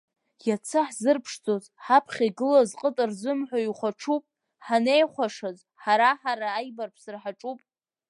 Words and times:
Иацы 0.47 0.79
ҳзырԥшӡоз, 0.87 1.63
ҳаԥхьа 1.83 2.25
игылаз 2.29 2.69
ҟыт 2.79 2.97
рзымҳәо 3.09 3.59
ихәаҽуп, 3.61 4.23
ҳанеихәашаз 4.65 5.57
ҳара-ҳара 5.81 6.49
аибарԥсра 6.59 7.17
ҳаҿуп. 7.23 7.59